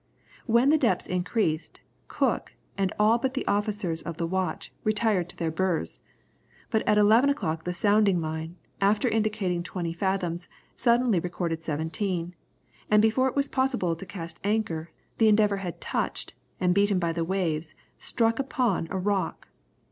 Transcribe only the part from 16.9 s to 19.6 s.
by the waves, struck upon a rock.